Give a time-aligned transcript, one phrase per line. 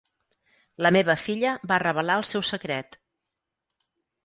[0.85, 3.01] La meva filla va revelar el seu secret.